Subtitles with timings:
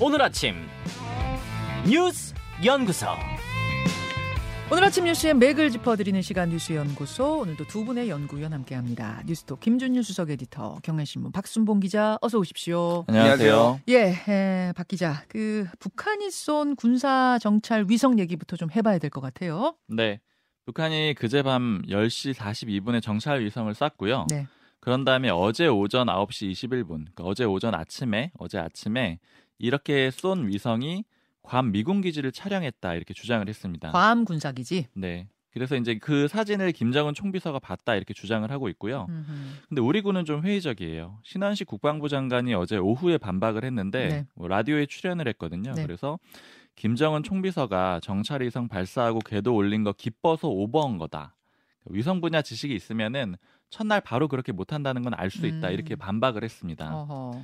[0.00, 0.54] 오늘 아침
[1.88, 2.34] 뉴스
[2.64, 3.06] 연구소
[4.70, 9.22] 오늘 아침 뉴스의 맥을 짚어드리는 시간 뉴스 연구소 오늘도 두 분의 연구위원 함께합니다.
[9.26, 13.04] 뉴스톡 김준유 수석 에디터, 경향신문 박순봉 기자 어서 오십시오.
[13.08, 13.80] 안녕하세요.
[13.88, 19.22] 예, 에, 박 기자, 그 북한이 쏜 군사 정찰 위성 얘기부터 좀 해봐야 될 것
[19.22, 19.74] 같아요.
[19.88, 20.20] 네.
[20.66, 24.26] 북한이 그제 밤 10시 42분에 정찰 위성을 쐈고요.
[24.28, 24.46] 네.
[24.80, 29.18] 그런 다음에 어제 오전 9시 21분, 그러니까 어제 오전 아침에 어제 아침에
[29.58, 31.04] 이렇게 쏜 위성이
[31.42, 33.90] 괌 미군 기지를 촬영했다 이렇게 주장을 했습니다.
[33.92, 34.86] 괌 군사 기지.
[34.94, 35.28] 네.
[35.50, 39.06] 그래서 이제 그 사진을 김정은 총비서가 봤다 이렇게 주장을 하고 있고요.
[39.08, 39.32] 음흠.
[39.68, 41.18] 근데 우리 군은 좀 회의적이에요.
[41.24, 44.26] 신원식 국방부 장관이 어제 오후에 반박을 했는데 네.
[44.34, 45.72] 뭐 라디오에 출연을 했거든요.
[45.72, 45.82] 네.
[45.82, 46.18] 그래서
[46.76, 51.34] 김정은 총비서가 정찰 위성 발사하고 궤도 올린 거 기뻐서 오버한 거다.
[51.86, 53.34] 위성 분야 지식이 있으면은
[53.70, 55.68] 첫날 바로 그렇게 못한다는 건 알 수 있다.
[55.68, 55.72] 음.
[55.72, 56.94] 이렇게 반박을 했습니다.
[56.94, 57.42] 어허.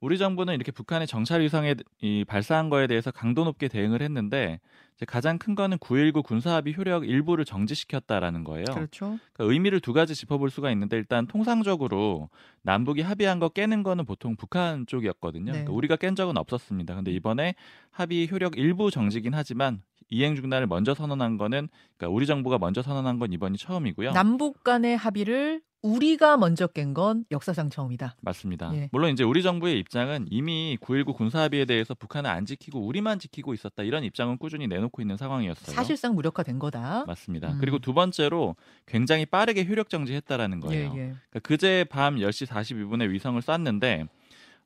[0.00, 4.60] 우리 정부는 이렇게 북한의 정찰 위성에 이 발사한 거에 대해서 강도 높게 대응을 했는데
[5.06, 8.64] 가장 큰 거는 9.19 군사합의 효력 일부를 정지시켰다라는 거예요.
[8.72, 9.18] 그렇죠.
[9.32, 12.30] 그러니까 의미를 두 가지 짚어볼 수가 있는데 일단 통상적으로
[12.62, 15.46] 남북이 합의한 거 깨는 거는 보통 북한 쪽이었거든요.
[15.46, 15.50] 네.
[15.52, 16.94] 그러니까 우리가 깬 적은 없었습니다.
[16.94, 17.54] 근데 이번에
[17.90, 23.18] 합의 효력 일부 정지긴 하지만 이행 중단을 먼저 선언한 거는 그러니까 우리 정부가 먼저 선언한
[23.18, 24.12] 건 이번이 처음이고요.
[24.12, 28.16] 남북 간의 합의를 우리가 먼저 깬 건 역사상 처음이다.
[28.22, 28.70] 맞습니다.
[28.74, 28.88] 예.
[28.92, 33.82] 물론 이제 우리 정부의 입장은 이미 9.19 군사합의에 대해서 북한은 안 지키고 우리만 지키고 있었다
[33.82, 35.74] 이런 입장은 꾸준히 내놓고 있는 상황이었어요.
[35.76, 37.04] 사실상 무력화된 거다.
[37.06, 37.52] 맞습니다.
[37.52, 37.58] 음.
[37.60, 40.80] 그리고 두 번째로 굉장히 빠르게 효력 정지했다라는 거예요.
[40.80, 41.14] 예, 예.
[41.30, 44.06] 그러니까 그제 밤 10시 42분에 위성을 쐈는데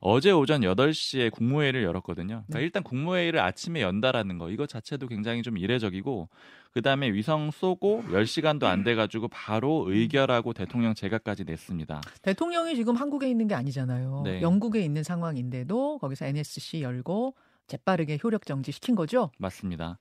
[0.05, 2.27] 어제 오전 8시에 국무회의를 열었거든요.
[2.27, 2.64] 그러니까 네.
[2.64, 6.28] 일단 국무회의를 아침에 연다라는 거 이거 자체도 굉장히 좀 이례적이고
[6.72, 12.00] 그다음에 위성 쏘고 10시간도 안 돼 가지고 바로 의결하고 대통령 제가까지 냈습니다.
[12.23, 14.23] 대통령이 지금 한국에 있는 게 아니잖아요.
[14.25, 14.42] 네.
[14.42, 17.36] 영국에 있는 상황인데도 거기서 NSC 열고
[17.69, 19.30] 재빠르게 효력 정지 시킨 거죠.
[19.39, 20.01] 맞습니다.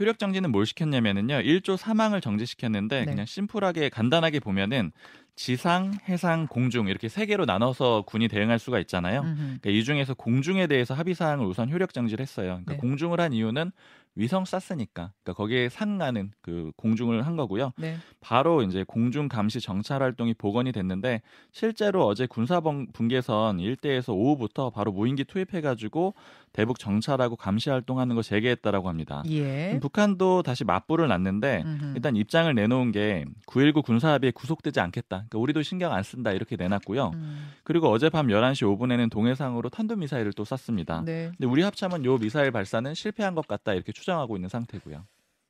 [0.00, 1.34] 효력 정지는 뭘 시켰냐면은요.
[1.34, 3.04] 1조 사망을 정지시켰는데 네.
[3.04, 4.90] 그냥 심플하게 간단하게 보면은
[5.36, 9.22] 지상, 해상, 공중 이렇게 세 개로 나눠서 군이 대응할 수가 있잖아요.
[9.22, 12.60] 그러니까 이 중에서 공중에 대해서 합의 사항을 우선 효력 정지를 했어요.
[12.64, 12.78] 그러니까 네.
[12.78, 13.72] 공중을 한 이유는
[14.16, 15.10] 위성 쐈으니까.
[15.22, 17.72] 그러니까 거기에 상하는 그 공중을 한 거고요.
[17.76, 17.96] 네.
[18.20, 21.20] 바로 이제 공중 감시 정찰 활동이 복원이 됐는데
[21.50, 26.14] 실제로 어제 군사 번- 분계선 일대에서 오후부터 바로 무인기 투입해 가지고
[26.52, 29.24] 대북 정찰하고 감시 활동하는 거 재개했다라고 합니다.
[29.28, 29.76] 예.
[29.82, 31.92] 북한도 다시 맞불을 놨는데 음흠.
[31.96, 35.16] 일단 입장을 내놓은 게 9.19 군사합의에 구속되지 않겠다.
[35.28, 37.10] 그러니까 우리도 신경 안 쓴다 이렇게 내놨고요.
[37.14, 37.48] 음.
[37.64, 41.02] 그리고 어젯밤 11시 5분에는 동해상으로 탄도미사일을 또 쐈습니다.
[41.04, 41.32] 네.
[41.36, 45.06] 근데 우리 합참은 요 미사일 발사는 실패한 것 같다 이렇게 추 정하고 있는 상태고요.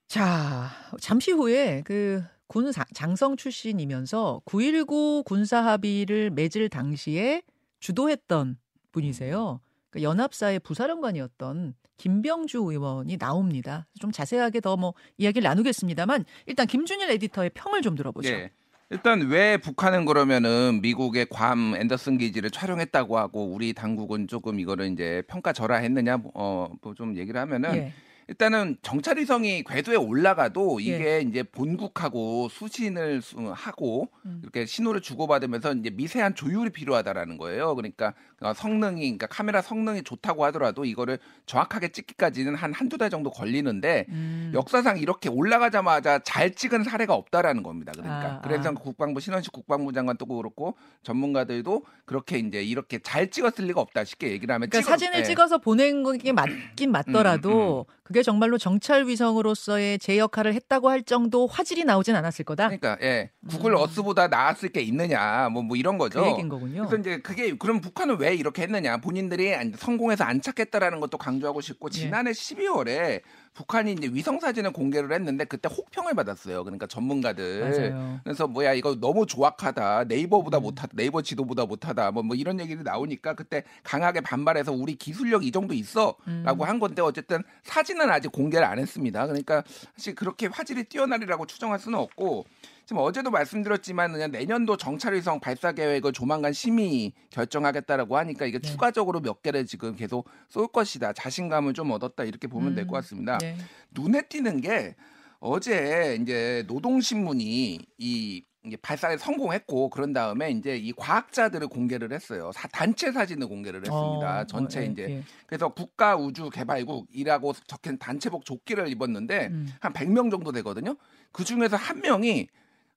[0.08, 0.70] 자,
[1.00, 7.42] 잠시 후에 그 군 장성 출신이면서 9.19 군사 합의를 맺을 당시에
[7.80, 8.58] 주도했던
[8.92, 9.60] 분이세요.
[9.90, 13.86] 그 연합사의 부사령관이었던 김병주 의원이 나옵니다.
[13.98, 18.28] 좀 자세하게 더 뭐 이야기를 나누겠습니다만 일단 김준일 에디터의 평을 좀 들어보죠.
[18.28, 18.50] 예.
[18.90, 25.22] 일단 왜 북한은 그러면은 미국의 괌 앤더슨 기지를 촬영했다고 하고 우리 당국은 조금 이거를 이제
[25.28, 27.92] 평가절하했느냐 어좀 얘기를 하면은 예.
[28.28, 34.40] 일단은 정찰위성이 궤도에 올라가도 이게 이제 본국하고 수신을 수- 하고 음.
[34.42, 37.74] 이렇게 신호를 주고받으면서 이제 미세한 조율이 필요하다라는 거예요.
[37.74, 43.30] 그러니까 어, 성능이 그러니까 카메라 성능이 좋다고 하더라도 이거를 정확하게 찍기까지는 한 한두 달 정도
[43.30, 44.52] 걸리는데 음.
[44.54, 47.92] 역사상 이렇게 올라가자마자 잘 찍은 사례가 없다라는 겁니다.
[47.94, 48.72] 그러니까 아, 그래서 아.
[48.72, 54.54] 국방부 신원식 국방부 장관도 그렇고 전문가들도 그렇게 이제 이렇게 잘 찍었을 리가 없다 쉽게 얘기를
[54.54, 55.22] 하면 그러니까 찍어- 사진을 예.
[55.24, 61.84] 찍어서 보낸 게 맞긴 맞더라도 그게 정말로 정찰 위성으로서의 제 역할을 했다고 할 정도 화질이
[61.84, 62.64] 나오진 않았을 거다.
[62.68, 66.22] 그러니까 예 구글 어스보다 나았을 게 있느냐 뭐뭐 이런 거죠.
[66.22, 66.86] 그 얘기인 거군요.
[66.86, 71.62] 그래서 이제 그게 그럼 북한은 왜 이렇게 했느냐 본인들이 안- 성공해서 안 찾겠다라는 것도 강조하고
[71.62, 71.98] 싶고 예.
[71.98, 73.22] 지난해 12월에
[73.54, 76.64] 북한이 이제 위성 사진을 공개를 했는데 그때 혹평을 받았어요.
[76.64, 77.60] 그러니까 전문가들.
[77.60, 78.20] 맞아요.
[78.24, 80.62] 그래서 뭐야 이거 너무 조악하다 네이버보다 음.
[80.64, 85.52] 못하다 네이버 지도보다 못하다 뭐, 뭐 이런 얘기들이 나오니까 그때 강하게 반발해서 우리 기술력 이
[85.52, 86.62] 정도 있어라고 음.
[86.62, 89.26] 한 건데 어쨌든 사진은 아직 공개를 안 했습니다.
[89.26, 89.62] 그러니까
[89.96, 92.44] 사실 그렇게 화질이 뛰어나리라고 추정할 수는 없고
[92.86, 98.68] 지금 어제도 말씀드렸지만 그냥 내년도 정찰위성 발사 계획을 조만간 심의 결정하겠다라고 하니까 이게 네.
[98.68, 102.88] 추가적으로 몇 개를 지금 계속 쏠 것이다 자신감을 좀 얻었다 이렇게 보면 될 음.
[102.88, 103.38] 것 같습니다.
[103.38, 103.56] 네.
[103.92, 104.94] 눈에 띄는 게
[105.40, 108.44] 어제 이제 노동신문이 이
[108.80, 112.50] 발사에 성공했고 그런 다음에 이제 이 과학자들을 공개를 했어요.
[112.54, 114.40] 사- 단체 사진을 공개를 했습니다.
[114.40, 115.22] 어, 전체 어, 예, 이제 예.
[115.46, 119.68] 그래서 국가 우주 개발국이라고 적힌 단체복 조끼를 입었는데 음.
[119.80, 120.96] 한 100명 정도 되거든요.
[121.30, 122.48] 그 중에서 한 명이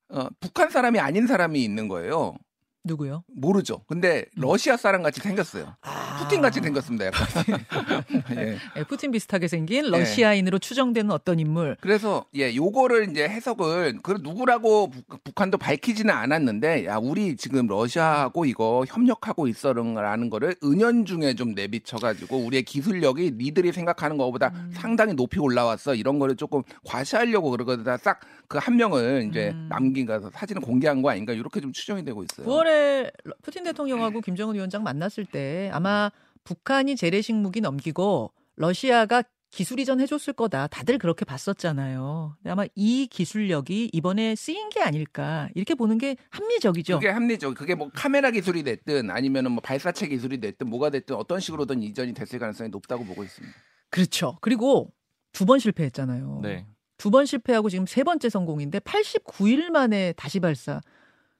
[0.09, 2.35] 어, 북한 사람이 아닌 사람이 있는 거예요.
[2.83, 3.23] 누구요?
[3.35, 3.83] 모르죠.
[3.87, 4.41] 근데 음.
[4.41, 5.75] 러시아 사람 같이 생겼어요.
[5.81, 7.05] 아 푸틴 같이 생겼습니다.
[7.07, 7.27] 약간.
[8.37, 8.57] 예.
[8.77, 11.77] 예, 푸틴 비슷하게 생긴 러시아인으로 추정되는 어떤 인물.
[11.81, 18.45] 그래서 예, 요거를 이제 해석을 그 누구라고 북- 북한도 밝히지는 않았는데 야, 우리 지금 러시아하고
[18.45, 24.71] 이거 협력하고 있어라는 거를 은연중에 좀 내비쳐 가지고 우리의 기술력이 니들이 생각하는 것보다 음.
[24.73, 25.95] 상당히 높이 올라왔어.
[25.95, 27.85] 이런 거를 조금 과시하려고 그러거든.
[27.97, 29.67] 싹그 한 명을 이제 음.
[29.69, 32.45] 남긴 가서 사진을 공개한 거 아닌가 이렇게 좀 추정이 되고 있어요.
[32.47, 33.11] 9월에
[33.41, 36.06] 푸틴 대통령하고 김정은 위원장 만났을 때 아마
[36.51, 39.21] 북한이 재래식 무기 넘기고 러시아가
[39.51, 40.67] 기술 이전 해줬을 거다.
[40.67, 42.37] 다들 그렇게 봤었잖아요.
[42.45, 46.99] 아마 이 기술력이 이번에 쓰인 게 아닐까 이렇게 보는 게 합리적이죠.
[46.99, 47.55] 그게 합리적.
[47.55, 52.13] 그게 뭐 카메라 기술이 됐든 아니면은 뭐 발사체 기술이 됐든 뭐가 됐든 어떤 식으로든 이전이
[52.13, 53.53] 됐을 가능성이 높다고 보고 있습니다.
[53.89, 54.37] 그렇죠.
[54.39, 54.93] 그리고
[55.33, 56.39] 두 번 실패했잖아요.
[56.43, 56.65] 네.
[56.97, 60.79] 두 번 실패하고 지금 세 번째 성공인데 89일 만에 다시 발사.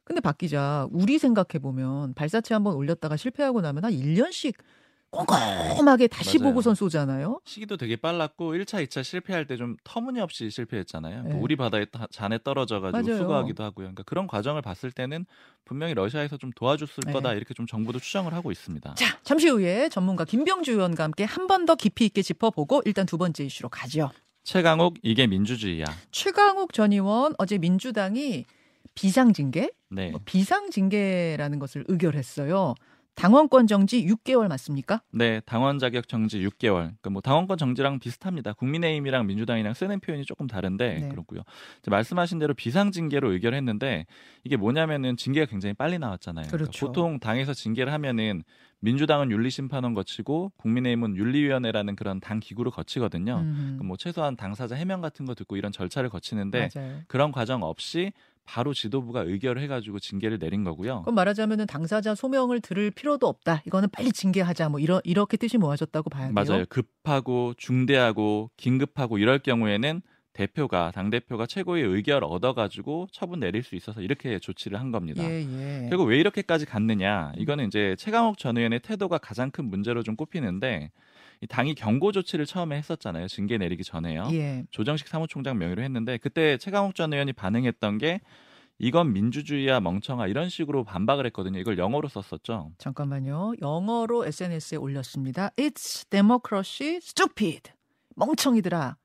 [0.03, 4.53] 근데 박 기자, 우리 생각해 보면 발사체 한번 올렸다가 실패하고 나면 한 1년씩
[5.11, 6.49] 꼼꼼하게 다시 맞아요.
[6.51, 7.39] 보고선 쏘잖아요.
[7.45, 11.23] 시기도 되게 빨랐고 1차, 2차 실패할 때 좀 터무니없이 실패했잖아요.
[11.23, 11.33] 네.
[11.33, 13.17] 뭐 우리 바다에 따- 잔에 떨어져가지고 맞아요.
[13.23, 13.85] 수거하기도 하고요.
[13.85, 15.25] 그러니까 그런 과정을 봤을 때는
[15.65, 17.13] 분명히 러시아에서 좀 도와줬을 네.
[17.13, 18.93] 거다 이렇게 좀 정부도 추정을 하고 있습니다.
[18.95, 23.17] 자, 잠시 후에 전문가 김병주 의원과 함께 한 번 더 깊이 있게 짚어보고 일단 두
[23.17, 24.11] 번째 이슈로 가죠.
[24.43, 25.85] 최강욱 이게 민주주의야.
[26.11, 28.45] 최강욱 전 의원 어제 민주당이
[28.95, 30.11] 비상징계, 네.
[30.11, 32.75] 뭐 비상징계라는 것을 의결했어요.
[33.17, 35.01] 당원권 정지 6개월 맞습니까?
[35.11, 36.75] 네, 당원 자격 정지 6개월.
[36.75, 38.53] 그러니까 뭐 당원권 정지랑 비슷합니다.
[38.53, 41.09] 국민의힘이랑 민주당이랑 쓰는 표현이 조금 다른데 네.
[41.09, 41.41] 그렇고요.
[41.87, 44.05] 말씀하신 대로 비상 징계로 의결했는데
[44.43, 46.45] 이게 뭐냐면은 징계가 굉장히 빨리 나왔잖아요.
[46.45, 46.85] 그러니까 그렇죠.
[46.85, 48.43] 보통 당에서 징계를 하면은
[48.81, 53.39] 민주당은 윤리심판원 거치고 국민의힘은 윤리위원회라는 그런 당 기구를 거치거든요.
[53.39, 56.99] 음, 그러니까 뭐 최소한 당사자 해명 같은 거 듣고 이런 절차를 거치는데 맞아요.
[57.07, 58.13] 그런 과정 없이
[58.47, 61.01] 바로 지도부가 의결을 해가지고 징계를 내린 거고요.
[61.03, 63.61] 그럼 말하자면은 당사자 소명을 들을 필요도 없다.
[63.67, 64.69] 이거는 빨리 징계하자.
[64.69, 66.33] 뭐 이런 이렇게 뜻이 모아졌다고 봐야 돼요.
[66.33, 66.65] 맞아요.
[66.69, 70.01] 급하고 중대하고 긴급하고 이럴 경우에는
[70.31, 75.23] 대표가 당 대표가 최고의 의결 얻어가지고 처분 내릴 수 있어서 이렇게 조치를 한 겁니다.
[75.23, 75.87] 예, 예.
[75.89, 77.33] 그리고 왜 이렇게까지 갔느냐?
[77.37, 80.91] 이거는 이제 최강욱 전 의원의 태도가 가장 큰 문제로 좀 꼽히는데 이
[81.49, 83.27] 당이 경고 조치를 처음에 했었잖아요.
[83.27, 84.29] 징계 내리기 전에요.
[84.31, 84.65] 예.
[84.71, 88.21] 조정식 사무총장 명의로 했는데 그때 최강욱 전 의원이 반응했던 게
[88.79, 91.59] 이건 민주주의야 멍청아 이런 식으로 반박을 했거든요.
[91.59, 92.71] 이걸 영어로 썼었죠.
[92.77, 93.53] 잠깐만요.
[93.61, 95.49] 영어로 SNS에 올렸습니다.
[95.57, 97.71] It's democracy stupid.
[98.15, 98.97] 멍청이들아.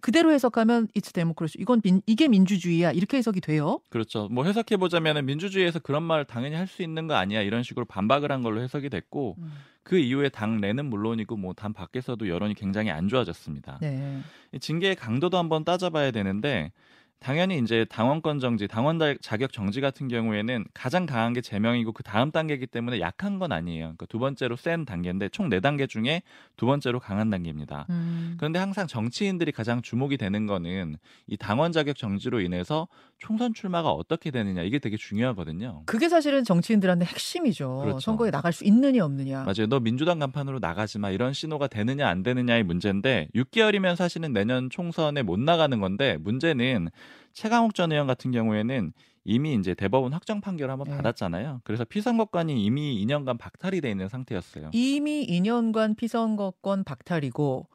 [0.00, 1.62] 그대로 해석하면 it's democracy.
[1.62, 2.90] 이건 민, 이게 민주주의야.
[2.90, 3.78] 이렇게 해석이 돼요.
[3.90, 4.26] 그렇죠.
[4.32, 8.32] 뭐 해석해 보자면은 민주주의에서 그런 말을 당연히 할 수 있는 거 아니야 이런 식으로 반박을
[8.32, 9.52] 한 걸로 해석이 됐고 음.
[9.86, 13.78] 그 이후에 당 내는 물론이고 뭐 당 밖에서도 여론이 굉장히 안 좋아졌습니다.
[13.80, 14.20] 네.
[14.52, 16.72] 이 징계의 강도도 한번 따져봐야 되는데
[17.18, 22.02] 당연히 이제 당원권 정지, 당원 자- 자격 정지 같은 경우에는 가장 강한 게 제명이고 그
[22.02, 23.84] 다음 단계이기 때문에 약한 건 아니에요.
[23.86, 26.22] 그러니까 두 번째로 센 단계인데 총 네 단계 중에
[26.56, 27.86] 두 번째로 강한 단계입니다.
[27.90, 28.34] 음.
[28.36, 30.96] 그런데 항상 정치인들이 가장 주목이 되는 거는
[31.26, 32.86] 이 당원 자격 정지로 인해서
[33.18, 35.82] 총선 출마가 어떻게 되느냐 이게 되게 중요하거든요.
[35.86, 37.78] 그게 사실은 정치인들한테 핵심이죠.
[37.82, 38.00] 그렇죠.
[38.00, 39.38] 선거에 나갈 수 있느냐 없느냐.
[39.44, 39.66] 맞아요.
[39.68, 41.10] 너 민주당 간판으로 나가지 마.
[41.10, 46.88] 이런 신호가 되느냐 안 되느냐의 문제인데 6개월이면 사실은 내년 총선에 못 나가는 건데 문제는
[47.32, 48.92] 최강욱 전 의원 같은 경우에는
[49.24, 50.96] 이미 이제 대법원 확정 판결을 한번 네.
[50.96, 51.60] 받았잖아요.
[51.64, 54.70] 그래서 피선거권이 이미 2년간 박탈이 돼 있는 상태였어요.
[54.72, 57.66] 이미 2년간 피선거권 박탈이고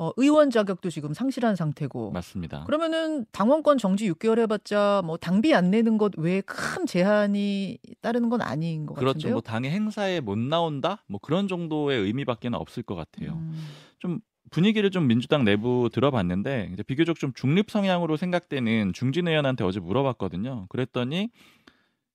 [0.00, 2.12] 어, 의원 자격도 지금 상실한 상태고.
[2.12, 2.62] 맞습니다.
[2.64, 8.40] 그러면은 당원권 정지 6개월 해봤자 뭐 당비 안 내는 것 외에 큰 제한이 따르는 건
[8.40, 9.14] 아닌 것 그렇죠.
[9.14, 9.32] 같은데요.
[9.32, 11.02] 뭐 당의 행사에 못 나온다?
[11.08, 13.32] 뭐 그런 정도의 의미밖에는 없을 것 같아요.
[13.32, 13.66] 음.
[13.98, 19.80] 좀 분위기를 좀 민주당 내부 들어봤는데 이제 비교적 좀 중립 성향으로 생각되는 중진 의원한테 어제
[19.80, 20.66] 물어봤거든요.
[20.68, 21.30] 그랬더니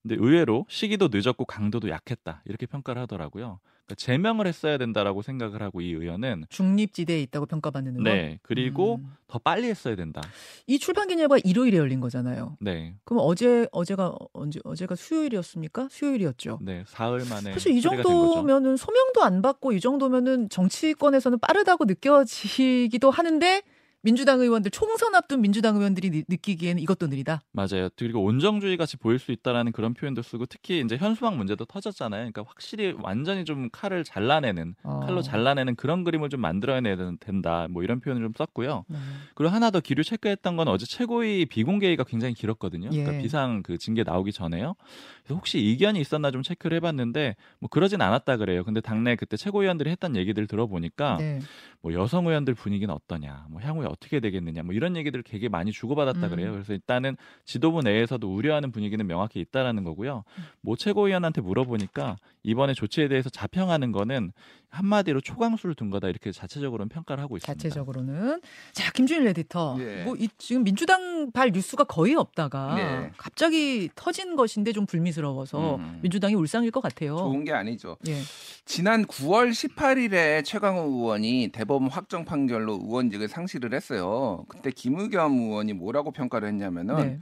[0.04, 3.60] 근데 의외로 시기도 늦었고 강도도 약했다 이렇게 평가를 하더라고요.
[3.86, 8.04] 그러니까 제명을 했어야 된다라고 생각을 하고 이 의원은 중립지대에 있다고 평가받는 의원.
[8.04, 9.14] 네 그리고 음.
[9.28, 10.22] 더 빨리 했어야 된다.
[10.68, 12.58] 이 출판 기념회가 일요일에 열린 거잖아요.
[12.60, 15.88] 네, 그럼 어제 어제가 언제 어제가 수요일이었습니까?
[15.90, 16.60] 수요일이었죠.
[16.62, 17.82] 네 사흘 만에 사실 이.
[17.82, 23.62] 정도면은 소명도 안 받고 이 정도면은 정치권에서는 빠르다고 느껴지기도 하는데
[24.06, 27.42] 민주당 의원들 총선 앞둔 민주당 의원들이 느- 느끼기에는 이것도 느리다.
[27.54, 27.88] 맞아요.
[27.96, 32.20] 그리고 온정주의 같이 보일 수 있다라는 그런 표현도 쓰고 특히 이제 현수막 문제도 터졌잖아요.
[32.20, 35.00] 그러니까 확실히 완전히 좀 칼을 잘라내는 어.
[35.06, 37.68] 칼로 잘라내는 그런 그림을 좀 만들어내야 된다.
[37.70, 38.84] 뭐 이런 표현을 좀 썼고요.
[38.90, 38.98] 네.
[39.36, 42.90] 그리고 하나 더 기류 체크했던 건 어제 최고위 비공개회가 굉장히 길었거든요.
[42.92, 43.04] 예.
[43.04, 44.76] 그러니까 비상 그 징계 나오기 전에요.
[45.24, 48.66] 그래서 혹시 이견이 있었나 좀 체크를 해봤는데 뭐 그러진 않았다 그래요.
[48.66, 51.40] 근데 당내 그때 최고위원들이 했던 얘기들 들어보니까 네.
[51.84, 56.28] 뭐 여성 의원들 분위기는 어떠냐, 뭐 향후에 어떻게 되겠느냐, 뭐 이런 얘기들을 되게 많이 주고받았다
[56.28, 56.30] 음.
[56.30, 56.52] 그래요.
[56.54, 60.24] 그래서 일단은 지도부 내에서도 우려하는 분위기는 명확히 있다라는 거고요.
[60.62, 64.32] 모 최고위원한테 물어보니까 이번에 조치에 대해서 자평하는 거는
[64.74, 67.54] 한마디로 초강수를 둔 거다 이렇게 자체적으로는 평가를 하고 있습니다.
[67.54, 70.04] 자체적으로는 자 김준일 에디터 예.
[70.04, 73.12] 뭐 이, 지금 민주당 발 뉴스가 거의 없다가 네.
[73.18, 76.00] 갑자기 터진 것인데 좀 불미스러워서 음.
[76.02, 77.18] 민주당이 울상일 것 같아요.
[77.18, 77.98] 좋은 게 아니죠.
[78.08, 78.20] 예.
[78.66, 84.44] 지난 9월 18일에 최강호 의원이 대법원 확정 판결로 의원직을 상실을 했어요.
[84.48, 87.20] 그때 김의겸 의원이 뭐라고 평가를 했냐면은 네.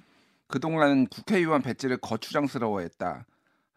[0.47, 3.25] 그동안 국회의원 배지를 거추장스러워했다.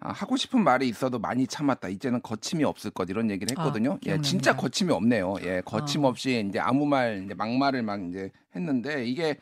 [0.04, 1.88] 아, 하고 싶은 말이 있어도 많이 참았다.
[1.88, 3.94] 이제는 거침이 없을 것 이런 얘기를 아, 했거든요.
[3.94, 4.28] 예, 기억납니다.
[4.28, 5.36] 진짜 거침이 없네요.
[5.42, 5.62] 예, 아.
[5.62, 9.38] 거침없이 이제 아무 말 이제 막말을 막 이제 했는데 이게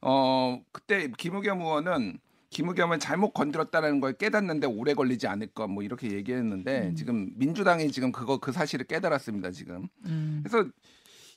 [0.00, 2.18] 어 그때 김의겸 의원은
[2.50, 6.94] 김의겸은 잘못 건드렸다는 걸 깨닫는데 오래 걸리지 않을 것 뭐 이렇게 얘기했는데 음.
[6.94, 9.88] 지금 민주당이 지금 그거 그 사실을 깨달았습니다 지금.
[10.04, 10.44] 음.
[10.46, 10.68] 그래서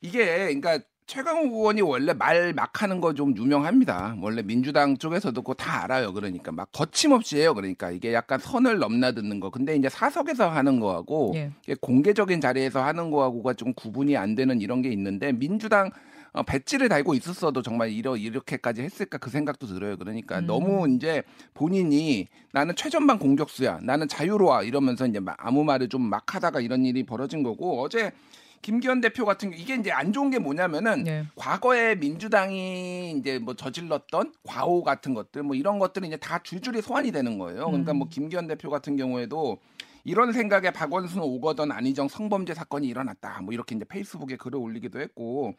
[0.02, 4.16] 이게 그러니까 최강욱 의원이 원래 말 막 하는 거 좀 유명합니다.
[4.22, 6.14] 원래 민주당 쪽에서도 그거 다 알아요.
[6.14, 7.54] 그러니까 막 거침없이 해요.
[7.56, 9.50] 그러니까 이게 약간 선을 넘나드는 거.
[9.50, 11.52] 근데 이제 사석에서 하는 거하고 예.
[11.82, 15.90] 공개적인 자리에서 하는 거하고가 좀 구분이 안 되는 이런 게 있는데 민주당
[16.32, 19.98] 어, 배지를 달고 있었어도 정말 이러 이렇게까지 했을까 그 생각도 들어요.
[19.98, 20.46] 그러니까 음.
[20.46, 21.24] 너무 이제
[21.56, 26.86] 본인이 나는 최전방 공격수야, 나는 자유로워 이러면서 이제 막 아무 말을 좀 막 하다가 이런
[26.86, 28.12] 일이 벌어진 거고 어제
[28.62, 31.26] 김기현 대표 같은 게 이게 이제 안 좋은 게 뭐냐면은 예.
[31.36, 37.12] 과거에 민주당이 이제 뭐 저질렀던 과오 같은 것들 뭐 이런 것들이 이제 다 줄줄이 소환이
[37.12, 37.66] 되는 거예요.
[37.66, 37.98] 그러니까 음.
[37.98, 39.60] 뭐 김기현 대표 같은 경우에도
[40.04, 43.42] 이런 생각에 박원순 오거돈 안희정 성범죄 사건이 일어났다.
[43.42, 45.56] 뭐 이렇게 이제 페이스북에 글을 올리기도 했고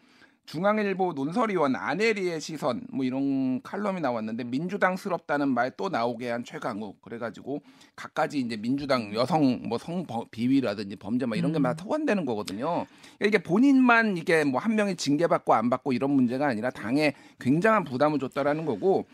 [0.51, 7.63] 중앙일보 논설위원 아내리의 시선 뭐 이런 칼럼이 나왔는데 민주당스럽다는 말 또 나오게 한 최강욱 그래가지고
[7.95, 11.63] 갖가지 이제 민주당 여성 뭐 성 비위라든지 범죄 막 이런 게 음.
[11.63, 12.87] 막 소환되는 거거든요.
[13.25, 18.19] 이게 본인만 이게 뭐 한 명이 징계받고 안 받고 이런 문제가 아니라 당에 굉장한 부담을
[18.19, 19.07] 줬다라는 거고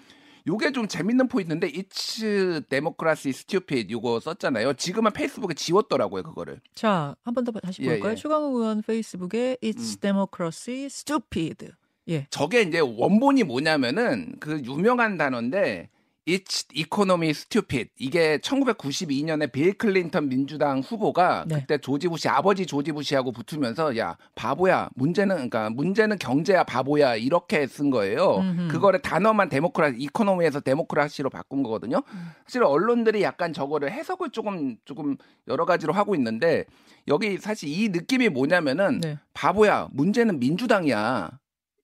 [0.47, 4.75] 요게 좀 재밌는 포인트인데 It's Democracy Stupid 이거 썼잖아요.
[4.75, 6.61] 지금은 페이스북에 지웠더라고요 그거를.
[6.75, 8.13] 자, 한 번 더 다시 예, 볼까요?
[8.13, 8.15] 예.
[8.17, 10.01] 최강욱 의원 페이스북에 It's 음.
[10.01, 11.73] Democracy Stupid.
[12.09, 12.27] 예.
[12.31, 15.89] 저게 이제 원본이 뭐냐면은 그 유명한 단어인데
[16.29, 21.61] It's Economy Stupid 이게 1992년에 빌 클린턴 민주당 후보가 네.
[21.61, 27.69] 그때 조지 부시 아버지 조지 부시하고 붙으면서 야 바보야 문제는 그러니까 문제는 경제야 바보야 이렇게
[27.69, 28.39] 쓴 거예요.
[28.39, 28.69] 음흠.
[28.69, 32.03] 그거를 단어만 democracy economy에서 democracy로 바꾼 거거든요.
[32.13, 32.31] 음.
[32.45, 35.17] 사실 언론들이 약간 저거를 해석을 조금 조금
[35.47, 36.65] 여러 가지로 하고 있는데
[37.07, 39.19] 여기 사실 이 느낌이 뭐냐면은 네.
[39.33, 41.39] 바보야 문제는 민주당이야.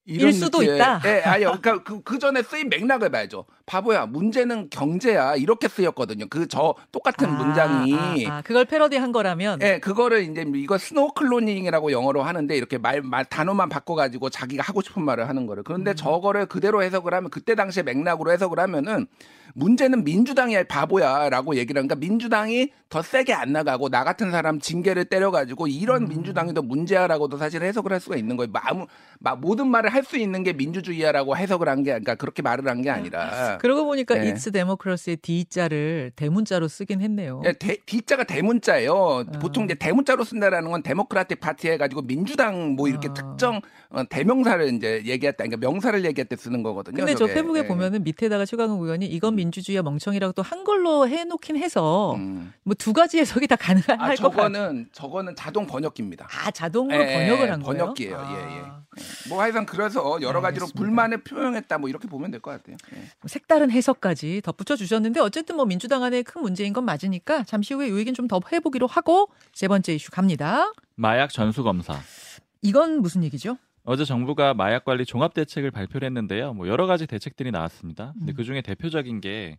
[0.05, 0.75] 일 수도 느낌.
[0.75, 1.01] 있다.
[1.05, 1.57] 예, 아니요.
[1.61, 3.45] 그러니까 그, 그 전에 쓰인 맥락을 봐야죠.
[3.67, 5.37] 바보야, 문제는 경제야.
[5.37, 6.27] 이렇게 쓰였거든요.
[6.29, 8.27] 그 저 똑같은 아, 문장이.
[8.27, 13.25] 아, 아, 그걸 패러디한 거라면 예, 그거를 이제 이거 snowcloning이라고 영어로 하는데 이렇게 말, 말
[13.25, 15.63] 단어만 바꿔가지고 자기가 하고 싶은 말을 하는 거를.
[15.63, 15.97] 그런데 음.
[15.97, 19.07] 저거를 그대로 해석을 하면 그때 당시에 맥락으로 해석을 하면은
[19.55, 25.65] 문제는 민주당이 바보야라고 얘기를 하니까 민주당이 더 세게 안 나가고 나 같은 사람 징계를 때려가지고
[25.65, 25.71] 음.
[25.71, 28.51] 이런 민주당이 더 문제야라고도 사실 해석을 할 수가 있는 거예요.
[28.51, 28.87] 뭐 아무
[29.21, 32.83] 막 모든 말을 할 수 있는 게 민주주의야라고 해석을 한 게 그러니까 그렇게 말을 한
[32.83, 33.59] 게 아니라.
[33.61, 34.33] 그러고 보니까 예.
[34.33, 37.43] It's Democracy의 D자를 대문자로 쓰긴 했네요.
[37.45, 39.25] 예, 대, D자가 대문자예요.
[39.35, 39.39] 아.
[39.39, 43.15] 보통 이제 대문자로 쓴다라는 건 데모크라틱 파티 해가지고 민주당 뭐 이렇게 아.
[43.15, 46.97] 특정 어, 대명사를 이제 얘기했다, 그러니까 명사를 얘기할 때 쓰는 거거든요.
[46.97, 47.35] 근데 저 저게.
[47.35, 47.67] 페북에 예.
[47.67, 52.53] 보면은 밑에다가 최강욱 의원이 이건 민주주의야 멍청이라고 또 한글로 해놓긴 해서 음.
[52.63, 54.31] 뭐두 가지 해석이 다 가능할 아, 것 같아요.
[54.31, 56.27] 저거는 저거는 자동 번역기입니다.
[56.31, 57.79] 아 자동으로 예, 번역을 한 거예요?
[57.85, 58.17] 번역기예요.
[58.17, 59.29] 아, 예, 예.
[59.29, 60.79] 뭐 하여간 그 래서 여러 가지로 알겠습니다.
[60.79, 62.77] 불만을 표명했다 뭐 이렇게 보면 될 것 같아요.
[62.95, 62.97] 예.
[62.99, 67.89] 뭐 색다른 해석까지 덧붙여 주셨는데 어쨌든 뭐 민주당 안에 큰 문제인 건 맞으니까 잠시 후에
[67.89, 70.73] 이 얘기는 좀 더 해보기로 하고 세 번째 이슈 갑니다.
[70.95, 71.99] 마약 전수 검사.
[72.63, 73.59] 이건 무슨 얘기죠?
[73.85, 76.55] 어제 정부가 마약 관리 종합 대책을 발표를 했는데요.
[76.55, 78.13] 뭐 여러 가지 대책들이 나왔습니다.
[78.17, 78.35] 근데 음.
[78.37, 79.59] 그 중에 대표적인 게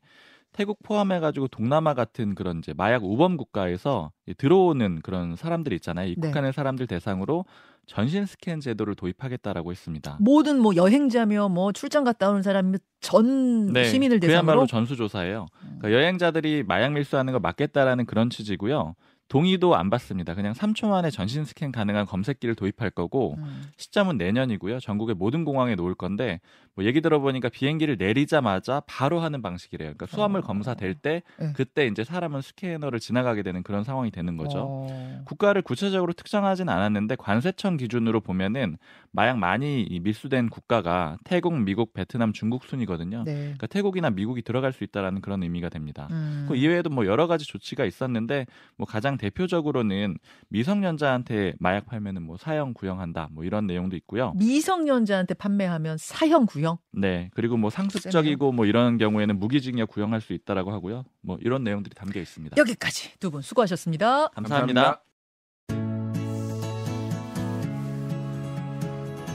[0.53, 6.09] 태국 포함해가지고 동남아 같은 그런 이제 마약 우범 국가에서 이 들어오는 그런 사람들 있잖아요.
[6.09, 7.45] 입국하는 사람들 대상으로
[7.85, 10.17] 전신 스캔 제도를 도입하겠다라고 했습니다.
[10.21, 15.47] 모든 뭐 여행자며 뭐 출장 갔다 오는 사람 전 시민을 대상으로 네, 그야말로 전수 조사예요.
[15.79, 18.95] 그러니까 여행자들이 마약 밀수하는 걸 막겠다라는 그런 취지고요.
[19.27, 20.35] 동의도 안 받습니다.
[20.35, 23.63] 그냥 3초 만에 전신 스캔 가능한 검색기를 도입할 거고 음.
[23.77, 24.79] 시점은 내년이고요.
[24.79, 26.39] 전국의 모든 공항에 놓을 건데
[26.75, 29.93] 뭐 얘기 들어보니까 비행기를 내리자마자 바로 하는 방식이래요.
[29.93, 30.43] 그러니까 수화물 어.
[30.43, 31.53] 검사될 때 네.
[31.55, 34.59] 그때 이제 사람은 스캐너를 지나가게 되는 그런 상황이 되는 거죠.
[34.67, 35.21] 어.
[35.25, 38.77] 국가를 구체적으로 특정하진 않았는데 관세청 기준으로 보면은
[39.15, 43.23] 마약 많이 이 밀수된 국가가 태국, 미국, 베트남, 중국 순이거든요.
[43.25, 43.33] 네.
[43.35, 46.07] 그러니까 태국이나 미국이 들어갈 수 있다라는 그런 의미가 됩니다.
[46.09, 46.45] 음.
[46.49, 50.17] 그 이외에도 뭐 여러 가지 조치가 있었는데 뭐 가장 대표적으로는
[50.49, 54.33] 미성년자한테 마약 팔면은 뭐 사형 구형한다 뭐 이런 내용도 있고요.
[54.35, 56.79] 미성년자한테 판매하면 사형 구형.
[56.91, 61.03] 네 그리고 뭐 상습적이고 뭐 이런 경우에는 무기징역 구형할 수 있다라고 하고요.
[61.21, 62.57] 뭐 이런 내용들이 담겨 있습니다.
[62.57, 64.27] 여기까지 두 분 수고하셨습니다.
[64.29, 64.81] 감사합니다.
[64.81, 65.12] 감사합니다.